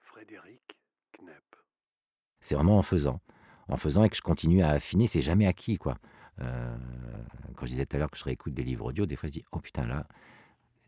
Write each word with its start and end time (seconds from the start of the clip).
Frédéric 0.00 0.76
Knepp. 1.18 1.56
C'est 2.40 2.54
vraiment 2.54 2.78
en 2.78 2.82
faisant. 2.82 3.20
En 3.68 3.76
faisant 3.76 4.04
et 4.04 4.08
que 4.08 4.16
je 4.16 4.22
continue 4.22 4.62
à 4.62 4.70
affiner, 4.70 5.06
c'est 5.06 5.20
jamais 5.20 5.46
acquis, 5.46 5.76
quoi. 5.78 5.98
Euh, 6.40 6.76
quand 7.56 7.66
je 7.66 7.72
disais 7.72 7.86
tout 7.86 7.96
à 7.96 7.98
l'heure 7.98 8.10
que 8.10 8.18
je 8.18 8.24
réécoute 8.24 8.54
des 8.54 8.62
livres 8.64 8.86
audio, 8.86 9.06
des 9.06 9.16
fois 9.16 9.28
je 9.28 9.34
dis 9.34 9.44
Oh 9.52 9.58
putain, 9.60 9.86
là, 9.86 10.06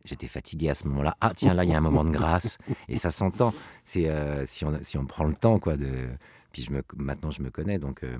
j'étais 0.04 0.26
fatigué 0.28 0.68
à 0.70 0.74
ce 0.74 0.86
moment-là. 0.88 1.16
Ah 1.20 1.32
tiens, 1.34 1.54
là, 1.54 1.64
il 1.64 1.70
y 1.70 1.74
a 1.74 1.78
un 1.78 1.82
moment 1.82 2.04
de 2.04 2.10
grâce. 2.10 2.58
Et 2.88 2.96
ça 2.96 3.10
s'entend. 3.10 3.52
C'est 3.84 4.08
euh, 4.08 4.46
si, 4.46 4.64
on, 4.64 4.82
si 4.82 4.96
on 4.98 5.06
prend 5.06 5.24
le 5.24 5.34
temps, 5.34 5.58
quoi. 5.58 5.76
De... 5.76 6.08
Puis 6.52 6.62
je 6.62 6.72
me, 6.72 6.82
maintenant, 6.96 7.30
je 7.30 7.42
me 7.42 7.50
connais, 7.50 7.78
donc. 7.78 8.02
euh, 8.04 8.18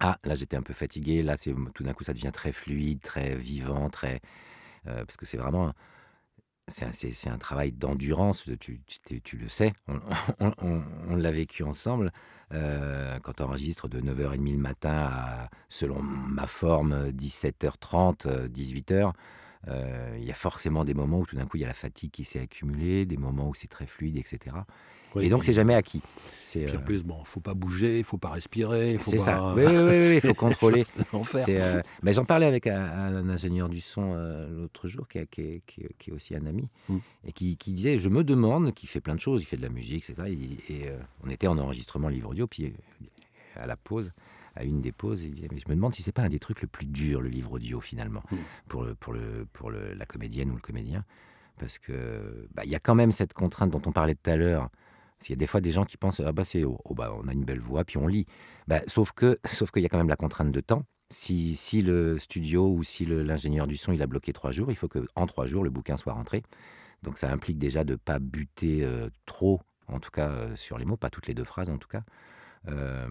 ah, 0.00 0.18
là, 0.24 0.34
j'étais 0.34 0.56
un 0.56 0.62
peu 0.62 0.74
fatigué. 0.74 1.22
Là, 1.22 1.36
c'est 1.36 1.54
tout 1.74 1.84
d'un 1.84 1.92
coup, 1.92 2.04
ça 2.04 2.12
devient 2.12 2.32
très 2.32 2.52
fluide, 2.52 3.00
très 3.00 3.36
vivant, 3.36 3.88
très. 3.90 4.20
parce 4.84 5.16
que 5.16 5.24
c'est 5.24 5.36
vraiment. 5.38 5.72
C'est 6.66 7.28
un, 7.28 7.36
travail 7.36 7.72
d'endurance, 7.72 8.48
tu, 8.58 8.80
le 9.36 9.48
sais, 9.50 9.74
on, 10.40 11.16
l'a 11.16 11.30
vécu 11.30 11.62
ensemble. 11.62 12.10
Euh, 12.52 13.18
quand 13.20 13.42
on 13.42 13.44
enregistre 13.44 13.86
de 13.86 14.00
9h30 14.00 14.52
le 14.52 14.58
matin 14.58 15.08
à, 15.10 15.50
selon 15.68 16.00
ma 16.00 16.46
forme, 16.46 17.10
17h30, 17.10 18.26
euh, 18.28 18.48
18h, 18.48 19.12
euh, 19.68 20.16
il 20.18 20.24
y 20.24 20.30
a 20.30 20.34
forcément 20.34 20.84
des 20.84 20.94
moments 20.94 21.20
où 21.20 21.26
tout 21.26 21.36
d'un 21.36 21.46
coup 21.46 21.56
il 21.56 21.60
y 21.60 21.64
a 21.64 21.68
la 21.68 21.74
fatigue 21.74 22.10
qui 22.10 22.24
s'est 22.24 22.40
accumulée, 22.40 23.06
des 23.06 23.16
moments 23.16 23.48
où 23.48 23.54
c'est 23.54 23.68
très 23.68 23.86
fluide, 23.86 24.16
etc. 24.16 24.56
Et 25.20 25.28
donc 25.28 25.44
c'est 25.44 25.52
jamais 25.52 25.74
acquis. 25.76 26.02
C'est 26.42 26.64
Puis 26.64 26.76
en 26.76 26.80
euh, 26.80 26.84
plus, 26.84 27.04
bon, 27.04 27.22
faut 27.22 27.38
pas 27.38 27.54
bouger, 27.54 28.02
faut 28.02 28.18
pas 28.18 28.30
respirer, 28.30 28.98
faut 28.98 29.12
c'est 29.12 29.18
pas... 29.18 29.22
ça. 29.22 29.54
Oui, 29.56 29.62
oui, 29.64 30.08
oui, 30.10 30.20
faut 30.20 30.34
contrôler. 30.34 30.82
C'est 31.34 31.62
euh, 31.62 31.80
mais 32.02 32.12
j'en 32.12 32.24
parlais 32.24 32.46
avec 32.46 32.66
un, 32.66 32.82
un 32.82 33.28
ingénieur 33.28 33.68
du 33.68 33.80
son 33.80 34.12
euh, 34.16 34.48
l'autre 34.62 34.88
jour, 34.88 35.06
qui, 35.06 35.18
est- 35.18 35.26
qui 35.30 35.40
est- 35.42 35.62
qui 35.66 35.82
est- 35.82 35.94
qui 36.00 36.10
est 36.10 36.12
aussi 36.12 36.34
un 36.34 36.44
ami, 36.46 36.68
Mm. 36.88 36.96
et 37.28 37.32
qui, 37.32 37.56
qui 37.56 37.72
disait, 37.74 37.98
je 37.98 38.08
me 38.08 38.24
demande, 38.24 38.74
qui 38.74 38.88
fait 38.88 39.00
plein 39.00 39.14
de 39.14 39.20
choses, 39.20 39.40
il 39.40 39.46
fait 39.46 39.56
de 39.56 39.62
la 39.62 39.68
musique, 39.68 40.04
etc. 40.10 40.28
Et, 40.68 40.72
et, 40.74 40.88
euh, 40.88 40.98
on 41.24 41.30
était 41.30 41.46
en 41.46 41.58
enregistrement 41.58 42.08
livre 42.08 42.30
audio, 42.30 42.48
puis 42.48 42.64
euh, 42.64 43.62
à 43.62 43.66
la 43.68 43.76
pause, 43.76 44.10
à 44.56 44.64
une 44.64 44.80
des 44.80 44.92
pauses, 44.92 45.24
il 45.24 45.34
disait, 45.34 45.48
mais 45.52 45.58
je 45.58 45.68
me 45.68 45.74
demande 45.74 45.94
si 45.94 46.02
c'est 46.02 46.12
pas 46.12 46.22
un 46.22 46.28
des 46.28 46.38
trucs 46.38 46.62
le 46.62 46.68
plus 46.68 46.86
dur, 46.86 47.20
le 47.20 47.28
livre 47.28 47.52
audio 47.52 47.80
finalement, 47.80 48.22
Mm. 48.30 48.36
pour, 48.68 48.82
le, 48.84 48.94
pour, 48.94 49.12
le, 49.12 49.46
pour 49.52 49.70
le- 49.70 49.94
la 49.94 50.06
comédienne 50.06 50.50
ou 50.50 50.54
le 50.54 50.60
comédien, 50.60 51.04
parce 51.58 51.78
que 51.78 52.48
bah, 52.54 52.62
il 52.64 52.70
y 52.70 52.74
a 52.74 52.80
quand 52.80 52.94
même 52.94 53.12
cette 53.12 53.32
contrainte 53.34 53.70
dont 53.70 53.82
on 53.86 53.92
parlait 53.92 54.14
tout 54.14 54.30
à 54.30 54.36
l'heure. 54.36 54.68
Parce 55.18 55.28
qu'il 55.28 55.36
y 55.36 55.38
a 55.38 55.40
des 55.40 55.46
fois 55.46 55.60
des 55.60 55.70
gens 55.70 55.84
qui 55.84 55.96
pensent 55.96 56.20
ah 56.20 56.32
bah 56.32 56.44
c'est 56.44 56.64
oh, 56.64 56.78
oh, 56.84 56.94
bah 56.94 57.14
on 57.16 57.28
a 57.28 57.32
une 57.32 57.44
belle 57.44 57.60
voix 57.60 57.84
puis 57.84 57.96
on 57.98 58.06
lit. 58.08 58.26
Bah, 58.66 58.80
sauf 58.88 59.12
que 59.12 59.38
sauf 59.50 59.70
qu'il 59.70 59.82
y 59.82 59.86
a 59.86 59.88
quand 59.88 59.96
même 59.98 60.08
la 60.08 60.16
contrainte 60.16 60.50
de 60.52 60.60
temps. 60.60 60.84
Si, 61.10 61.54
si 61.54 61.82
le 61.82 62.18
studio 62.18 62.68
ou 62.68 62.82
si 62.82 63.06
l'ingénieur 63.06 63.66
du 63.68 63.76
son 63.76 63.92
il 63.92 64.02
a 64.02 64.06
bloqué 64.08 64.32
trois 64.32 64.50
jours, 64.50 64.70
il 64.70 64.74
faut 64.76 64.88
que 64.88 65.06
en 65.14 65.26
trois 65.26 65.46
jours 65.46 65.62
le 65.62 65.70
bouquin 65.70 65.96
soit 65.96 66.12
rentré. 66.12 66.42
Donc 67.02 67.16
ça 67.18 67.30
implique 67.30 67.58
déjà 67.58 67.84
de 67.84 67.92
ne 67.92 67.96
pas 67.96 68.18
buter 68.18 68.84
euh, 68.84 69.08
trop, 69.24 69.60
en 69.86 70.00
tout 70.00 70.10
cas 70.10 70.30
euh, 70.30 70.56
sur 70.56 70.78
les 70.78 70.84
mots, 70.84 70.96
pas 70.96 71.10
toutes 71.10 71.26
les 71.28 71.34
deux 71.34 71.44
phrases 71.44 71.70
en 71.70 71.78
tout 71.78 71.88
cas. 71.88 72.02
Euh, 72.68 73.06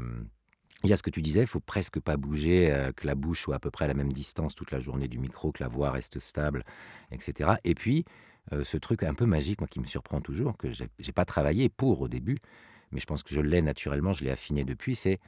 il 0.83 0.89
y 0.89 0.93
a 0.93 0.97
ce 0.97 1.03
que 1.03 1.09
tu 1.09 1.21
disais, 1.21 1.41
il 1.41 1.47
faut 1.47 1.59
presque 1.61 1.99
pas 1.99 2.17
bouger, 2.17 2.71
euh, 2.71 2.91
que 2.91 3.07
la 3.07 3.15
bouche 3.15 3.41
soit 3.41 3.55
à 3.55 3.59
peu 3.59 3.71
près 3.71 3.85
à 3.85 3.87
la 3.87 3.93
même 3.93 4.11
distance 4.11 4.53
toute 4.55 4.71
la 4.71 4.79
journée 4.79 5.07
du 5.07 5.19
micro, 5.19 5.51
que 5.51 5.63
la 5.63 5.69
voix 5.69 5.91
reste 5.91 6.19
stable, 6.19 6.63
etc. 7.11 7.51
Et 7.63 7.75
puis 7.75 8.05
euh, 8.51 8.63
ce 8.63 8.77
truc 8.77 9.03
un 9.03 9.13
peu 9.13 9.25
magique, 9.25 9.61
moi 9.61 9.67
qui 9.67 9.79
me 9.79 9.85
surprend 9.87 10.19
toujours, 10.21 10.57
que 10.57 10.67
j'ai 10.71 11.11
pas 11.13 11.25
travaillé 11.25 11.69
pour 11.69 12.01
au 12.01 12.07
début, 12.09 12.39
mais 12.91 12.99
je 12.99 13.05
pense 13.05 13.23
que 13.23 13.33
je 13.33 13.39
l'ai 13.41 13.61
naturellement, 13.61 14.11
je 14.13 14.23
l'ai 14.25 14.31
affiné 14.31 14.65
depuis, 14.65 14.95
c'est 14.95 15.19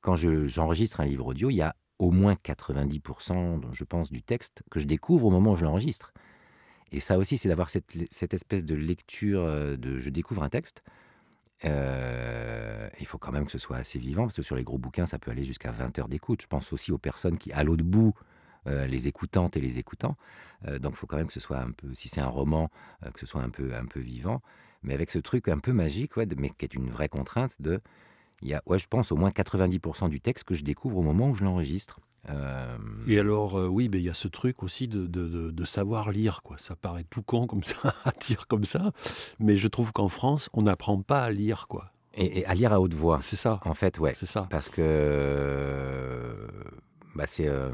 quand 0.00 0.16
je- 0.16 0.46
j'enregistre 0.48 1.00
un 1.00 1.06
livre 1.06 1.26
audio, 1.26 1.50
il 1.50 1.56
y 1.56 1.62
a 1.62 1.74
au 1.98 2.10
moins 2.12 2.36
90%, 2.36 3.60
je 3.72 3.84
pense, 3.84 4.10
du 4.10 4.22
texte 4.22 4.62
que 4.70 4.80
je 4.80 4.86
découvre 4.86 5.26
au 5.26 5.30
moment 5.30 5.52
où 5.52 5.56
je 5.56 5.64
l'enregistre. 5.64 6.12
Et 6.92 7.00
ça 7.00 7.18
aussi, 7.18 7.36
c'est 7.38 7.48
d'avoir 7.48 7.70
cette, 7.70 7.92
cette 8.10 8.34
espèce 8.34 8.64
de 8.64 8.74
lecture 8.74 9.40
euh, 9.42 9.76
de 9.76 9.98
je 9.98 10.10
découvre 10.10 10.42
un 10.42 10.48
texte. 10.48 10.82
Euh, 11.64 12.88
il 13.00 13.06
faut 13.06 13.18
quand 13.18 13.32
même 13.32 13.46
que 13.46 13.52
ce 13.52 13.58
soit 13.58 13.76
assez 13.76 13.98
vivant, 13.98 14.24
parce 14.24 14.36
que 14.36 14.42
sur 14.42 14.56
les 14.56 14.64
gros 14.64 14.78
bouquins, 14.78 15.06
ça 15.06 15.18
peut 15.18 15.30
aller 15.30 15.44
jusqu'à 15.44 15.72
20 15.72 15.98
heures 15.98 16.08
d'écoute. 16.08 16.42
Je 16.42 16.46
pense 16.46 16.72
aussi 16.72 16.92
aux 16.92 16.98
personnes 16.98 17.38
qui, 17.38 17.52
à 17.52 17.64
l'autre 17.64 17.84
bout, 17.84 18.14
euh, 18.66 18.86
les 18.86 19.08
écoutantes 19.08 19.56
et 19.56 19.60
les 19.60 19.78
écoutants. 19.78 20.16
Euh, 20.66 20.78
donc 20.78 20.92
il 20.92 20.96
faut 20.96 21.06
quand 21.06 21.16
même 21.16 21.26
que 21.26 21.32
ce 21.32 21.40
soit 21.40 21.58
un 21.58 21.70
peu, 21.70 21.94
si 21.94 22.08
c'est 22.08 22.20
un 22.20 22.28
roman, 22.28 22.70
que 23.12 23.20
ce 23.20 23.26
soit 23.26 23.42
un 23.42 23.50
peu, 23.50 23.74
un 23.74 23.86
peu 23.86 24.00
vivant. 24.00 24.42
Mais 24.82 24.94
avec 24.94 25.10
ce 25.10 25.18
truc 25.18 25.48
un 25.48 25.58
peu 25.58 25.72
magique, 25.72 26.16
ouais, 26.16 26.26
mais 26.36 26.50
qui 26.50 26.64
est 26.64 26.74
une 26.74 26.90
vraie 26.90 27.08
contrainte 27.08 27.54
de... 27.60 27.80
Il 28.42 28.48
y 28.48 28.54
a, 28.54 28.62
ouais, 28.66 28.78
je 28.78 28.86
pense, 28.88 29.10
au 29.12 29.16
moins 29.16 29.30
90% 29.30 30.08
du 30.08 30.20
texte 30.20 30.44
que 30.44 30.54
je 30.54 30.62
découvre 30.64 30.98
au 30.98 31.02
moment 31.02 31.30
où 31.30 31.34
je 31.34 31.44
l'enregistre. 31.44 32.00
Euh, 32.30 32.76
Et 33.06 33.18
alors, 33.18 33.58
euh, 33.58 33.68
oui, 33.68 33.88
mais 33.90 33.98
il 33.98 34.04
y 34.04 34.08
a 34.10 34.14
ce 34.14 34.28
truc 34.28 34.62
aussi 34.62 34.86
de, 34.88 35.06
de- 35.06 35.64
savoir 35.64 36.10
lire, 36.10 36.42
quoi. 36.42 36.56
Ça 36.58 36.76
paraît 36.76 37.04
tout 37.08 37.22
con 37.22 37.46
comme 37.46 37.62
ça, 37.64 37.94
à 38.04 38.12
dire 38.12 38.46
comme 38.46 38.64
ça, 38.64 38.92
mais 39.38 39.56
je 39.56 39.66
trouve 39.68 39.92
qu'en 39.92 40.08
France, 40.08 40.48
on 40.52 40.62
n'apprend 40.62 41.00
pas 41.02 41.22
à 41.24 41.30
lire, 41.30 41.66
quoi. 41.68 41.92
et, 42.14 42.40
et 42.40 42.46
à 42.46 42.54
lire 42.54 42.72
à 42.72 42.80
haute 42.80 42.94
voix. 42.94 43.20
C'est 43.22 43.36
ça, 43.36 43.58
En 43.64 43.74
fait, 43.74 43.98
ouais. 43.98 44.14
c'est 44.16 44.26
ça. 44.26 44.46
Parce 44.50 44.68
que 44.70 44.82
euh, 44.82 46.46
bah 47.14 47.26
c'est, 47.26 47.48
euh, 47.48 47.70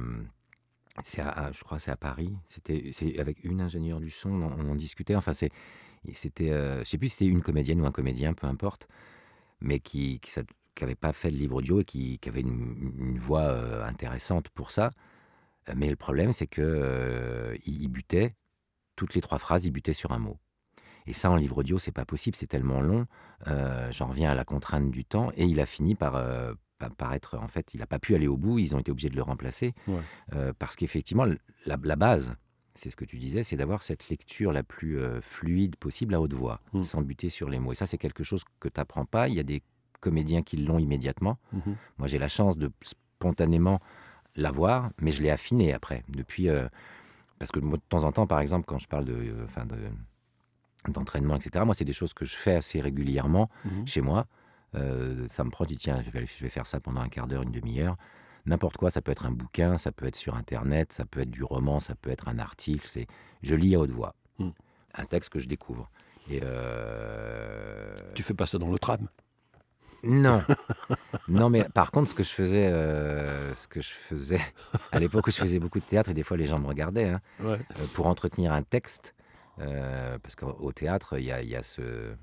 c'est 1.03 1.21
à- 1.23 1.51
je 1.53 1.63
crois, 1.65 1.79
c'est 1.79 1.91
à 1.91 1.97
Paris. 1.97 2.35
C'était, 2.49 2.91
c'est 2.93 3.19
avec 3.19 3.43
une 3.45 3.61
ingénieure 3.61 4.01
du 4.01 4.11
son, 4.11 4.31
on, 4.31 4.53
on 4.67 4.71
en 4.71 4.75
discutait. 4.75 5.17
Enfin, 5.17 5.33
c'est, 5.33 5.51
c'était, 6.13 6.51
je 6.51 6.85
sais 6.85 6.99
plus 6.99 7.09
si 7.09 7.17
c'était 7.19 7.31
une 7.31 7.43
comédienne 7.43 7.81
ou 7.81 7.87
un 7.87 7.93
comédien, 7.93 8.35
peu 8.35 8.47
importe, 8.47 8.89
mais 9.61 9.81
qui, 9.81 10.21
qui, 10.21 10.31
n'avait 10.81 10.95
pas 10.95 11.13
fait 11.13 11.31
de 11.31 11.37
livre 11.37 11.57
audio 11.57 11.81
et 11.81 11.85
qui, 11.85 12.19
qui 12.19 12.29
avait 12.29 12.41
une, 12.41 12.93
une 12.99 13.19
voix 13.19 13.43
euh, 13.43 13.85
intéressante 13.87 14.49
pour 14.51 14.71
ça. 14.71 14.91
Euh, 15.69 15.75
Mais 15.77 15.91
le 15.91 15.97
problème, 15.97 16.33
c'est 16.33 16.47
que 16.47 16.63
euh, 16.63 17.57
il, 17.65 17.89
butait 17.89 18.35
toutes 18.97 19.15
les 19.15 19.21
trois 19.21 19.39
phrases, 19.39 19.65
il 19.67 19.71
butait 19.71 19.95
sur 19.95 20.13
un 20.13 20.19
mot. 20.19 20.39
Et 21.07 21.13
ça, 21.13 21.31
en 21.31 21.37
livre 21.37 21.59
audio, 21.59 21.79
c'est 21.79 21.93
pas 21.93 22.07
possible, 22.07 22.37
c'est 22.37 22.47
tellement 22.47 22.81
long. 22.81 23.07
Euh, 23.47 23.93
J'en 23.93 24.07
reviens 24.09 24.31
à 24.31 24.35
la 24.35 24.45
contrainte 24.45 24.91
du 24.91 25.05
temps. 25.05 25.31
Et 25.37 25.45
il 25.45 25.61
a 25.61 25.67
fini 25.67 25.95
par, 25.95 26.17
euh, 26.17 26.55
par, 26.79 26.95
par 26.95 27.13
être. 27.13 27.39
En 27.39 27.49
fait, 27.49 27.75
il 27.75 27.81
n'a 27.81 27.87
pas 27.87 27.99
pu 27.99 28.15
aller 28.15 28.27
au 28.27 28.39
bout. 28.39 28.59
Ils 28.59 28.75
ont 28.75 28.79
été 28.79 28.91
obligés 28.91 29.11
de 29.11 29.17
le 29.17 29.23
remplacer. 29.23 29.75
Ouais. 29.87 30.01
Euh, 30.35 30.53
parce 30.59 30.77
qu'effectivement, 30.77 31.27
la, 31.67 31.77
la 31.83 31.97
base, 31.97 32.35
c'est 32.75 32.91
ce 32.91 32.97
que 32.97 33.05
tu 33.05 33.19
disais, 33.19 33.45
c'est 33.45 33.57
d'avoir 33.57 33.83
cette 33.83 34.09
lecture 34.09 34.53
la 34.53 34.62
plus 34.62 34.99
euh, 34.99 35.21
fluide 35.21 35.77
possible 35.77 36.15
à 36.15 36.21
haute 36.21 36.33
voix, 36.35 36.61
Mm. 36.73 36.83
sans 36.83 37.03
buter 37.03 37.31
sur 37.31 37.49
les 37.49 37.59
mots. 37.59 37.73
Et 37.73 37.77
ça, 37.77 37.87
c'est 37.87 37.99
quelque 37.99 38.25
chose 38.25 38.45
que 38.61 38.69
tu 38.69 38.79
n'apprends 38.81 39.05
pas. 39.05 39.29
Il 39.29 39.35
y 39.35 39.41
a 39.41 39.45
des 39.45 39.62
comédiens 40.01 40.43
qui 40.43 40.57
l'ont 40.59 40.79
immédiatement. 40.79 41.39
Mhm. 41.53 41.77
Moi, 41.99 42.09
j'ai 42.09 42.19
la 42.19 42.29
chance 42.29 42.59
de 42.59 42.71
spontanément 42.83 43.81
l'avoir, 44.37 44.91
mais 45.01 45.11
je 45.12 45.23
l'ai 45.23 45.31
affiné 45.31 45.73
après. 45.73 46.05
Depuis, 46.09 46.49
euh, 46.49 46.69
parce 47.39 47.51
que 47.53 47.61
moi, 47.61 47.79
de 47.79 47.83
temps 47.89 48.05
en 48.05 48.12
temps, 48.12 48.27
par 48.27 48.41
exemple, 48.41 48.67
quand 48.67 48.79
je 48.79 48.89
parle 48.89 49.05
de, 49.06 49.15
euh, 49.15 49.65
de 49.65 50.93
d'entraînement, 50.93 51.37
etc. 51.37 51.65
Moi, 51.65 51.75
c'est 51.75 51.87
des 51.87 51.95
choses 51.95 52.12
que 52.12 52.27
je 52.27 52.37
fais 52.37 52.55
assez 52.56 52.81
régulièrement 52.81 53.49
Mhm. 53.65 53.87
chez 53.87 54.01
moi. 54.03 54.27
Ça 55.31 55.45
me 55.45 55.51
prend, 55.51 55.65
je 55.65 55.69
dis 55.69 55.77
tiens, 55.79 56.03
je 56.05 56.11
vais, 56.11 56.27
je 56.27 56.43
vais 56.43 56.49
faire 56.51 56.67
ça 56.67 56.81
pendant 56.81 57.01
un 57.01 57.09
quart 57.09 57.29
d'heure, 57.29 57.43
une 57.43 57.53
demi-heure. 57.53 57.97
N'importe 58.47 58.77
quoi, 58.77 58.91
ça 58.91 59.00
peut 59.00 59.10
être 59.12 59.25
un 59.27 59.31
bouquin, 59.31 59.78
ça 59.78 59.91
peut 59.93 60.06
être 60.06 60.16
sur 60.16 60.34
Internet, 60.37 60.93
ça 60.93 61.05
peut 61.06 61.21
être 61.21 61.31
du 61.31 61.43
roman, 61.43 61.81
ça 61.81 61.94
peut 61.94 62.10
être 62.10 62.28
un 62.28 62.38
article. 62.38 62.87
C'est, 62.88 63.06
je 63.43 63.55
lis 63.55 63.75
à 63.75 63.81
haute 63.81 63.91
voix, 63.91 64.15
Mm. 64.38 64.50
un 64.97 65.05
texte 65.06 65.31
que 65.31 65.38
je 65.38 65.49
découvre. 65.49 65.91
Et 66.28 66.41
euh, 66.43 67.94
Tu 68.15 68.22
fais 68.22 68.34
pas 68.34 68.47
ça 68.47 68.59
dans 68.59 68.71
le 68.71 68.78
tram? 68.78 69.09
Non, 70.03 70.43
non, 71.28 71.49
mais 71.49 71.65
par 71.72 71.91
contre, 71.91 72.10
ce 72.10 72.15
que 72.15 72.22
je 72.25 72.31
faisais, 72.32 72.66
euh, 72.66 73.55
ce 73.55 73.66
que 73.69 73.81
je 73.81 73.88
faisais 73.88 74.41
à 74.93 74.99
l'époque 75.00 75.26
où 75.26 75.31
je 75.31 75.38
faisais 75.38 75.59
beaucoup 75.59 75.81
de 75.81 75.84
théâtre 75.84 76.11
et 76.11 76.15
des 76.15 76.22
fois 76.22 76.37
les 76.37 76.47
gens 76.47 76.59
me 76.59 76.66
regardaient 76.66 77.09
hein, 77.09 77.21
Ouais. 77.41 77.59
euh, 77.78 77.87
pour 77.94 78.06
entretenir 78.06 78.53
un 78.53 78.62
texte, 78.62 79.15
euh, 79.61 80.19
parce 80.19 80.37
qu'au 80.37 80.72
théâtre, 80.72 81.19
il 81.19 81.25
y 81.25 81.28
y 81.49 81.56
a 81.56 81.62
ce, 81.62 82.15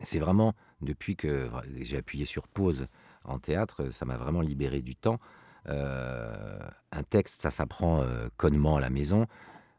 c'est 0.00 0.18
vraiment 0.18 0.54
depuis 0.80 1.16
que 1.16 1.50
j'ai 1.80 1.98
appuyé 1.98 2.24
sur 2.24 2.48
pause 2.48 2.86
en 3.24 3.38
théâtre, 3.38 3.90
ça 3.90 4.04
m'a 4.04 4.16
vraiment 4.16 4.40
libéré 4.40 4.82
du 4.82 4.96
temps. 4.96 5.18
Euh, 5.68 6.58
un 6.92 7.02
texte, 7.02 7.42
ça 7.42 7.50
s'apprend 7.50 8.00
euh, 8.02 8.28
connement 8.36 8.76
à 8.76 8.80
la 8.80 8.90
maison. 8.90 9.26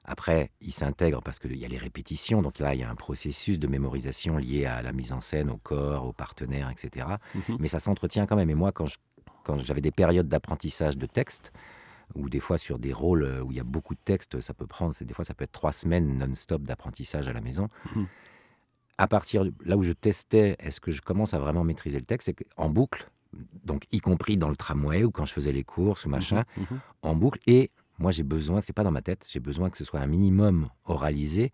Après, 0.04 0.52
il 0.62 0.74
s'intègre 0.74 1.22
parce 1.22 1.40
qu'il 1.40 1.58
y 1.58 1.66
a 1.66 1.68
les 1.68 1.78
répétitions, 1.78 2.42
donc 2.42 2.60
là, 2.60 2.74
il 2.74 2.80
y 2.80 2.84
a 2.84 2.90
un 2.90 2.96
processus 2.96 3.60
de 3.60 3.68
mémorisation 3.68 4.38
lié 4.38 4.66
à 4.66 4.82
la 4.82 4.94
mise 4.94 5.12
en 5.12 5.22
scène, 5.22 5.50
au 5.50 5.58
corps, 5.58 6.06
aux 6.06 6.14
partenaires, 6.14 6.70
etc. 6.70 7.08
Mhm. 7.36 7.58
Mais 7.60 7.68
ça 7.68 7.80
s'entretient 7.80 8.26
quand 8.26 8.36
même. 8.36 8.50
Et 8.50 8.56
moi, 8.56 8.72
quand 8.72 9.58
j'avais 9.60 9.82
des 9.82 9.92
périodes 9.92 10.28
d'apprentissage 10.28 10.98
de 10.98 11.06
texte, 11.06 11.52
ou 12.16 12.30
des 12.30 12.40
fois 12.40 12.58
sur 12.58 12.80
des 12.80 12.94
rôles 12.94 13.24
euh, 13.24 13.42
où 13.42 13.52
il 13.52 13.58
y 13.58 13.60
a 13.60 13.64
beaucoup 13.64 13.94
de 13.94 14.00
textes, 14.04 14.42
ça 14.42 14.54
peut 14.54 14.68
prendre, 14.68 14.94
des 15.00 15.14
fois 15.14 15.26
ça 15.26 15.34
peut 15.34 15.44
être 15.44 15.52
trois 15.52 15.72
semaines 15.72 16.18
non-stop 16.18 16.64
d'apprentissage 16.64 17.28
à 17.28 17.34
la 17.34 17.42
maison. 17.42 17.70
Mhm. 17.96 18.08
À 18.98 19.08
partir 19.08 19.46
de 19.46 19.54
là 19.66 19.78
où 19.78 19.84
je 19.84 19.94
testais, 19.94 20.56
est-ce 20.60 20.80
que 20.80 20.92
je 20.92 21.02
commence 21.02 21.34
à 21.34 21.40
vraiment 21.40 21.64
maîtriser 21.64 22.00
le 22.00 22.06
texte, 22.06 22.28
c'est 22.28 22.34
qu'en 22.34 22.70
boucle, 22.70 23.10
donc 23.64 23.86
y 23.92 24.00
compris 24.00 24.38
dans 24.38 24.50
le 24.50 24.56
tramway 24.56 25.04
ou 25.04 25.12
quand 25.12 25.26
je 25.26 25.34
faisais 25.34 25.52
les 25.52 25.64
courses 25.64 26.06
ou 26.06 26.10
machin, 26.10 26.44
Mhm. 26.58 26.80
en 27.04 27.16
boucle. 27.16 27.40
Et 27.48 27.72
moi, 28.00 28.12
j'ai 28.12 28.24
besoin, 28.24 28.62
c'est 28.62 28.74
pas 28.74 28.84
dans 28.84 28.92
ma 28.92 29.02
tête, 29.02 29.26
j'ai 29.30 29.40
besoin 29.40 29.70
que 29.70 29.78
ce 29.78 29.84
soit 29.86 30.00
un 30.00 30.08
minimum 30.08 30.70
oralisé. 30.86 31.52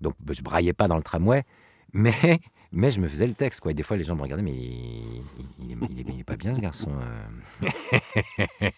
Donc, 0.00 0.14
bah, 0.20 0.32
je 0.34 0.42
braillais 0.42 0.72
pas 0.72 0.88
dans 0.88 0.96
le 0.96 1.02
tramway, 1.02 1.44
mais, 1.92 2.40
mais 2.72 2.90
je 2.90 3.00
me 3.00 3.08
faisais 3.08 3.26
le 3.26 3.34
texte. 3.34 3.60
Quoi. 3.60 3.72
Et 3.72 3.74
des 3.74 3.82
fois, 3.82 3.96
les 3.96 4.04
gens 4.04 4.16
me 4.16 4.22
regardaient, 4.22 4.42
mais 4.44 4.52
il, 4.54 4.58
il- 4.58 5.24
il 5.58 5.70
est, 5.72 5.76
il 5.90 6.00
est- 6.00 6.14
il 6.14 6.20
est 6.20 6.24
pas 6.24 6.36
bien, 6.36 6.54
ce 6.54 6.60
garçon. 6.60 6.92
euh. 7.62 7.68